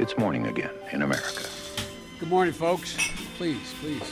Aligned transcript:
It's 0.00 0.16
morning 0.16 0.46
again 0.46 0.70
in 0.92 1.02
America. 1.02 1.44
Good 2.20 2.30
morning, 2.30 2.54
folks. 2.54 2.96
Please, 3.36 3.74
please. 3.82 4.10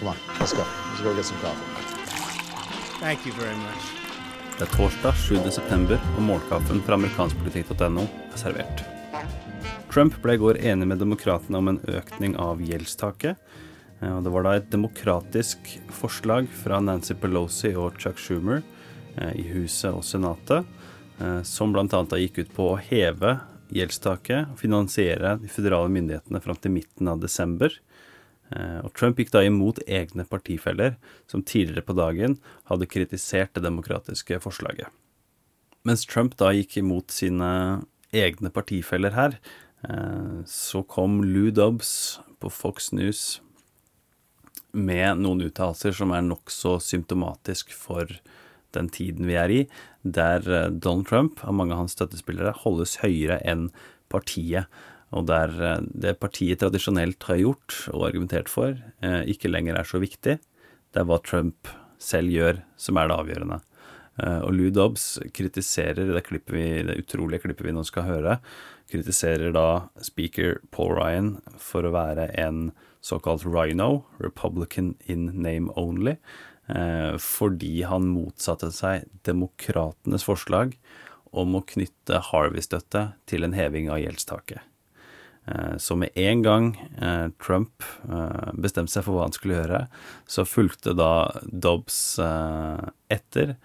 Come 0.00 0.08
on, 0.08 0.16
let's 0.40 0.52
go. 0.52 0.64
Let's 0.88 1.00
go 1.00 1.14
get 1.14 1.24
some 1.24 1.38
coffee. 1.38 1.62
Thank 2.98 3.24
you 3.24 3.32
very 3.32 3.54
much. 3.54 3.84
Det 4.58 4.64
er 4.66 4.76
torsdag 4.76 5.14
7. 5.14 5.50
september, 5.50 6.00
og 6.16 6.22
målkaffen 6.22 6.82
fra 6.82 6.98
amerikanskpolitikk.no 6.98 8.02
er 8.02 8.36
servert. 8.42 8.84
Trump 9.94 10.18
ble 10.26 10.34
i 10.34 10.42
går 10.42 10.58
enig 10.58 10.90
med 10.90 10.98
demokratene 10.98 11.62
om 11.62 11.76
en 11.76 11.82
økning 11.86 12.34
av 12.34 12.58
gjeldstaket. 12.58 13.38
Eh, 14.00 14.10
og 14.10 14.24
Det 14.26 14.34
var 14.34 14.42
da 14.42 14.58
et 14.58 14.70
demokratisk 14.74 15.76
forslag 15.94 16.50
fra 16.64 16.82
Nancy 16.82 17.14
Pelosi 17.14 17.76
og 17.78 18.02
Chuck 18.02 18.18
Schumer 18.18 18.64
eh, 19.14 19.36
i 19.38 19.46
Huset 19.54 19.92
og 19.94 20.02
Senatet, 20.02 20.66
eh, 21.20 21.42
som 21.46 21.70
bl.a. 21.70 21.86
gikk 22.18 22.42
ut 22.42 22.56
på 22.58 22.72
å 22.72 22.80
heve 22.90 23.38
gjeldstaket 23.74 24.52
og 24.52 24.60
finansiere 24.60 25.36
de 25.42 25.50
føderale 25.50 25.92
myndighetene 25.92 26.42
fram 26.44 26.58
til 26.60 26.74
midten 26.76 27.10
av 27.10 27.22
desember. 27.22 27.72
Og 28.84 28.92
Trump 28.94 29.18
gikk 29.18 29.32
da 29.34 29.42
imot 29.42 29.80
egne 29.90 30.22
partifeller, 30.28 30.94
som 31.26 31.42
tidligere 31.42 31.82
på 31.88 31.96
dagen 31.98 32.36
hadde 32.70 32.86
kritisert 32.86 33.56
det 33.56 33.64
demokratiske 33.64 34.38
forslaget. 34.44 34.86
Mens 35.86 36.06
Trump 36.06 36.36
da 36.38 36.52
gikk 36.54 36.78
imot 36.78 37.10
sine 37.14 37.48
egne 38.14 38.52
partifeller 38.54 39.14
her, 39.18 39.34
så 40.46 40.82
kom 40.86 41.20
Lou 41.26 41.50
Dobbs 41.54 42.20
på 42.42 42.50
Fox 42.54 42.92
News 42.94 43.40
med 44.76 45.22
noen 45.22 45.46
uttalelser 45.46 45.94
som 45.96 46.12
er 46.12 46.24
nokså 46.26 46.76
symptomatisk 46.84 47.72
for 47.74 48.10
den 48.76 48.90
tiden 48.92 49.28
vi 49.28 49.38
er 49.40 49.52
i, 49.52 49.62
der 50.06 50.46
eh, 50.46 50.68
Donald 50.70 51.08
Trump 51.10 51.42
av 51.44 51.56
mange 51.56 51.74
av 51.74 51.84
hans 51.84 51.96
støttespillere 51.96 52.54
holdes 52.62 52.98
høyere 53.02 53.40
enn 53.48 53.68
partiet. 54.12 54.70
Og 55.16 55.26
der 55.30 55.54
eh, 55.56 55.86
det 56.06 56.18
partiet 56.22 56.62
tradisjonelt 56.62 57.28
har 57.28 57.40
gjort 57.42 57.80
og 57.94 58.08
argumentert 58.10 58.52
for, 58.52 58.76
eh, 59.02 59.22
ikke 59.32 59.50
lenger 59.52 59.78
er 59.80 59.88
så 59.88 60.02
viktig. 60.02 60.38
Det 60.38 61.02
er 61.02 61.08
hva 61.08 61.20
Trump 61.24 61.72
selv 62.02 62.32
gjør, 62.32 62.60
som 62.80 63.00
er 63.00 63.08
det 63.08 63.18
avgjørende. 63.22 63.62
Og 64.16 64.48
Lou 64.56 64.70
Dobbs 64.72 65.18
kritiserer 65.36 66.08
det, 66.08 66.22
klippet 66.24 66.54
vi, 66.54 66.62
det 66.88 66.94
utrolige 67.02 67.42
klippet 67.42 67.66
vi 67.66 67.74
nå 67.76 67.82
skal 67.84 68.06
høre, 68.06 68.38
kritiserer 68.88 69.52
da 69.52 69.90
speaker 70.00 70.62
Paul 70.72 70.94
Ryan 70.96 71.34
for 71.60 71.84
å 71.84 71.92
være 71.92 72.30
en 72.40 72.70
såkalt 73.04 73.44
rhino, 73.44 74.06
Republican 74.16 74.94
in 75.04 75.28
name 75.34 75.68
only, 75.76 76.16
fordi 77.22 77.84
han 77.86 78.08
motsatte 78.10 78.72
seg 78.74 79.04
demokratenes 79.28 80.24
forslag 80.26 80.72
om 81.36 81.54
å 81.58 81.64
knytte 81.68 82.22
Harvey-støtte 82.30 83.10
til 83.28 83.46
en 83.46 83.54
heving 83.56 83.90
av 83.92 84.00
gjeldstaket. 84.02 84.62
Eh, 85.46 85.76
så 85.78 85.96
med 85.98 86.16
en 86.18 86.42
gang 86.42 86.68
eh, 86.98 87.28
Trump 87.42 87.84
bestemte 88.58 88.94
seg 88.94 89.06
for 89.06 89.16
hva 89.16 89.26
han 89.28 89.36
skulle 89.36 89.60
gjøre, 89.60 89.82
så 90.26 90.46
fulgte 90.48 90.96
da 90.96 91.30
Dobbs 91.46 92.18
etter 92.18 93.56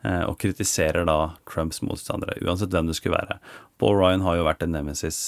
og 0.00 0.38
kritiserer 0.40 1.04
da 1.04 1.34
Trumps 1.44 1.82
motstandere, 1.84 2.38
uansett 2.40 2.72
hvem 2.72 2.86
det 2.88 2.94
skulle 2.96 3.18
være. 3.18 3.34
Paul 3.76 3.98
Ryan 3.98 4.22
har 4.24 4.38
jo 4.38 4.46
vært 4.46 4.64
en 4.64 4.72
nemesis 4.72 5.18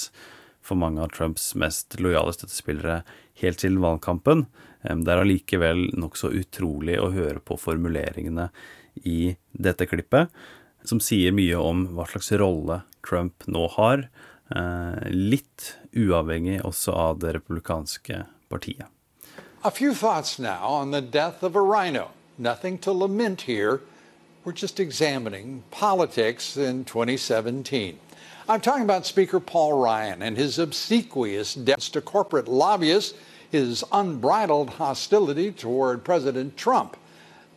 for 0.63 0.79
mange 0.79 1.03
av 1.03 1.13
Trumps 1.15 1.53
mest 1.59 1.99
lojale 2.01 2.33
støttespillere 2.35 3.03
helt 3.43 3.63
til 3.63 3.81
valgkampen. 3.83 4.47
Det 4.83 5.13
er 5.13 5.23
allikevel 5.23 5.89
nokså 5.99 6.33
utrolig 6.39 6.99
å 6.99 7.13
høre 7.15 7.43
på 7.43 7.59
formuleringene 7.61 8.49
i 9.09 9.35
dette 9.53 9.87
klippet, 9.91 10.31
som 10.85 11.01
sier 11.01 11.35
mye 11.35 11.59
om 11.59 11.87
hva 11.97 12.07
slags 12.11 12.33
rolle 12.41 12.83
Trump 13.07 13.47
nå 13.47 13.69
har, 13.77 14.09
eh, 14.55 15.09
litt 15.11 15.77
uavhengig 15.95 16.61
også 16.63 16.93
av 16.93 17.19
det 17.21 17.35
republikanske 17.35 18.27
partiet. 18.51 18.87
A 19.65 19.71
few 19.71 19.95
thoughts 19.95 20.39
now 20.39 20.67
on 20.67 20.91
the 20.91 21.01
death 21.01 21.43
of 21.45 21.55
a 21.55 21.61
rhino. 21.61 22.11
Nothing 22.37 22.79
to 22.79 22.93
lament 22.93 23.43
here. 23.43 23.81
We're 24.45 24.53
just 24.53 24.81
examining 24.81 25.63
politics 25.71 26.57
in 26.57 26.85
2017. 26.85 27.99
I'm 28.49 28.61
talking 28.61 28.83
about 28.83 29.07
Speaker 29.07 29.41
Paul 29.41 29.81
Ryan 29.81 30.23
and 30.23 30.37
his 30.37 30.59
obsequious 30.59 31.55
debts 31.55 31.89
to 31.91 32.01
corporate 32.01 32.49
lobbyists, 32.49 33.15
his 33.51 33.85
unbridled 33.93 34.71
hostility 34.71 35.53
toward 35.53 36.05
President 36.05 36.57
Trump. 36.57 36.97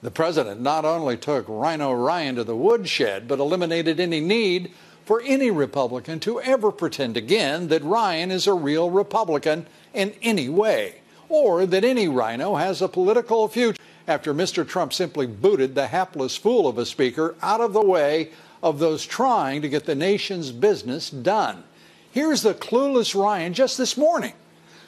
The 0.01 0.11
president 0.11 0.61
not 0.61 0.85
only 0.85 1.17
took 1.17 1.45
Rhino 1.47 1.91
Ryan 1.93 2.35
to 2.35 2.43
the 2.43 2.55
woodshed, 2.55 3.27
but 3.27 3.39
eliminated 3.39 3.99
any 3.99 4.19
need 4.19 4.71
for 5.05 5.21
any 5.25 5.51
Republican 5.51 6.19
to 6.21 6.41
ever 6.41 6.71
pretend 6.71 7.17
again 7.17 7.69
that 7.69 7.83
Ryan 7.83 8.31
is 8.31 8.45
a 8.45 8.53
real 8.53 8.89
Republican 8.89 9.65
in 9.93 10.13
any 10.21 10.49
way, 10.49 11.01
or 11.29 11.65
that 11.65 11.83
any 11.83 12.07
Rhino 12.07 12.55
has 12.55 12.81
a 12.81 12.87
political 12.87 13.47
future 13.47 13.81
after 14.07 14.33
Mr. 14.33 14.67
Trump 14.67 14.93
simply 14.93 15.25
booted 15.25 15.73
the 15.73 15.87
hapless 15.87 16.35
fool 16.35 16.67
of 16.67 16.77
a 16.77 16.85
speaker 16.85 17.35
out 17.41 17.61
of 17.61 17.73
the 17.73 17.85
way 17.85 18.29
of 18.65 18.79
those 18.79 19.05
trying 19.05 19.61
to 19.61 19.69
get 19.69 19.85
the 19.85 19.93
nation's 19.93 20.51
business 20.51 21.11
done. 21.11 21.63
Here's 22.11 22.41
the 22.41 22.55
clueless 22.55 23.13
Ryan 23.13 23.53
just 23.53 23.77
this 23.77 23.95
morning 23.95 24.33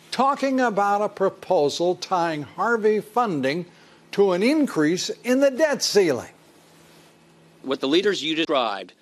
talking 0.09 0.59
about 0.59 1.03
a 1.03 1.09
proposal 1.09 1.93
tying 1.95 2.41
Harvey 2.41 3.01
funding 3.01 3.67
to 4.13 4.31
an 4.31 4.41
increase 4.41 5.09
in 5.23 5.41
the 5.41 5.51
debt 5.51 5.83
ceiling. 5.83 6.31
What 7.61 7.79
the 7.79 7.87
leaders 7.87 8.23
you 8.23 8.33
described 8.33 8.93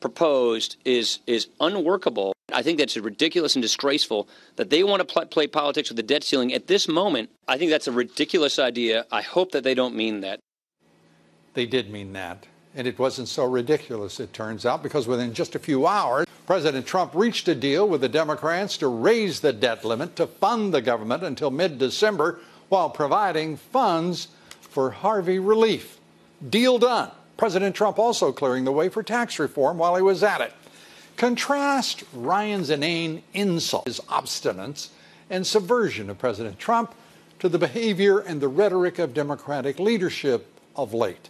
proposed 0.00 0.76
is 0.84 1.20
is 1.26 1.46
unworkable. 1.58 2.34
I 2.52 2.62
think 2.62 2.78
that's 2.78 2.98
ridiculous 2.98 3.54
and 3.54 3.62
disgraceful 3.62 4.28
that 4.56 4.68
they 4.68 4.84
want 4.84 5.00
to 5.00 5.10
pl 5.10 5.24
play 5.26 5.46
politics 5.46 5.88
with 5.88 5.96
the 5.96 6.02
debt 6.02 6.24
ceiling 6.24 6.52
at 6.52 6.66
this 6.66 6.88
moment. 6.88 7.30
I 7.48 7.56
think 7.56 7.70
that's 7.70 7.88
a 7.88 7.92
ridiculous 7.92 8.58
idea. 8.58 9.06
I 9.10 9.22
hope 9.22 9.52
that 9.52 9.64
they 9.64 9.74
don't 9.74 9.94
mean 9.94 10.20
that. 10.20 10.40
They 11.54 11.64
did 11.64 11.90
mean 11.90 12.12
that. 12.12 12.46
And 12.74 12.86
it 12.86 12.98
wasn't 12.98 13.28
so 13.28 13.44
ridiculous, 13.44 14.20
it 14.20 14.32
turns 14.32 14.64
out, 14.64 14.82
because 14.82 15.08
within 15.08 15.34
just 15.34 15.54
a 15.54 15.58
few 15.58 15.86
hours, 15.86 16.26
President 16.46 16.86
Trump 16.86 17.12
reached 17.14 17.48
a 17.48 17.54
deal 17.54 17.88
with 17.88 18.00
the 18.00 18.08
Democrats 18.08 18.76
to 18.78 18.88
raise 18.88 19.40
the 19.40 19.52
debt 19.52 19.84
limit 19.84 20.16
to 20.16 20.26
fund 20.26 20.72
the 20.72 20.80
government 20.80 21.22
until 21.22 21.50
mid 21.50 21.78
December 21.78 22.38
while 22.68 22.90
providing 22.90 23.56
funds 23.56 24.28
for 24.60 24.90
Harvey 24.90 25.38
relief. 25.38 25.98
Deal 26.48 26.78
done. 26.78 27.10
President 27.36 27.74
Trump 27.74 27.98
also 27.98 28.32
clearing 28.32 28.64
the 28.64 28.72
way 28.72 28.88
for 28.88 29.02
tax 29.02 29.38
reform 29.38 29.78
while 29.78 29.96
he 29.96 30.02
was 30.02 30.22
at 30.22 30.40
it. 30.40 30.52
Contrast 31.16 32.04
Ryan's 32.12 32.70
inane 32.70 33.22
insult, 33.34 33.86
his 33.86 34.00
obstinance, 34.08 34.88
and 35.28 35.46
subversion 35.46 36.08
of 36.08 36.18
President 36.18 36.58
Trump 36.58 36.94
to 37.38 37.48
the 37.48 37.58
behavior 37.58 38.18
and 38.18 38.40
the 38.40 38.48
rhetoric 38.48 38.98
of 38.98 39.14
Democratic 39.14 39.78
leadership 39.78 40.46
of 40.76 40.94
late. 40.94 41.28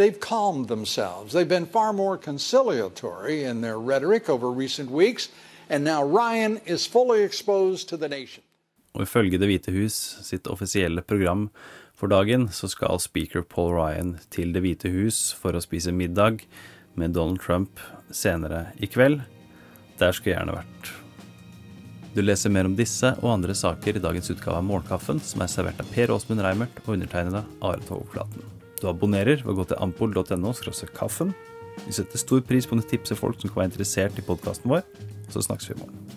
They've 0.00 0.18
calmed 0.18 0.68
themselves. 0.68 1.34
They've 1.34 1.46
been 1.46 1.66
far 1.66 1.92
more 1.92 2.16
conciliatory 2.16 3.44
in 3.44 3.60
their 3.60 3.78
rhetoric 3.78 4.30
over 4.30 4.50
recent 4.50 4.90
weeks, 4.90 5.28
and 5.68 5.84
now 5.84 6.02
Ryan 6.02 6.58
is 6.64 6.86
fully 6.86 7.22
exposed 7.22 7.86
to 7.90 7.98
the 7.98 8.08
nation. 8.08 8.42
Og 8.94 9.02
ifølge 9.02 9.38
Det 9.38 9.46
hvite 9.46 9.72
hus 9.74 10.16
sitt 10.22 10.46
offisielle 10.46 11.02
program 11.02 11.50
for 11.94 12.08
dagen, 12.08 12.48
så 12.48 12.68
skal 12.68 12.98
speaker 12.98 13.42
Paul 13.42 13.74
Ryan 13.74 14.14
til 14.30 14.54
Det 14.54 14.62
hvite 14.64 14.88
hus 14.88 15.34
for 15.36 15.52
å 15.52 15.60
spise 15.60 15.92
middag 15.92 16.46
med 16.94 17.12
Donald 17.12 17.42
Trump 17.44 17.76
senere 18.10 18.70
i 18.80 18.88
kveld. 18.88 19.20
Der 19.98 20.16
skulle 20.16 20.32
jeg 20.32 20.38
gjerne 20.38 20.56
vært. 20.62 20.94
Du 22.14 22.22
leser 22.22 22.48
mer 22.48 22.64
om 22.64 22.78
disse 22.78 23.12
og 23.20 23.34
andre 23.34 23.52
saker 23.54 24.00
i 24.00 24.02
dagens 24.02 24.32
utgave 24.32 24.56
av 24.56 24.64
Morgenkaffen, 24.64 25.20
som 25.20 25.44
er 25.44 25.52
servert 25.52 25.84
av 25.84 25.92
Per 25.92 26.16
Åsmund 26.16 26.40
Reimert 26.40 26.80
og 26.86 26.96
undertegnede 26.96 27.44
Are 27.60 27.84
Togflaten. 27.84 28.59
Du 28.80 28.88
abonnerer 28.88 29.42
ved 29.44 29.52
å 29.52 29.58
gå 29.60 29.68
til 29.70 29.80
ampol.no 29.80 30.54
kaffen. 30.96 31.34
Vi 31.86 31.92
setter 31.96 32.20
stor 32.20 32.40
pris 32.44 32.66
på 32.66 32.76
om 32.76 32.82
du 32.82 32.88
tipser 32.88 33.18
folk 33.18 33.40
som 33.40 33.52
kan 33.52 33.62
være 33.62 33.72
interessert 33.72 34.18
i 34.18 34.26
podkasten 34.26 34.72
vår. 34.72 34.86
Så 35.30 35.44
snakkes 35.46 35.70
vi 35.70 35.78
i 35.78 35.82
morgen. 35.84 36.09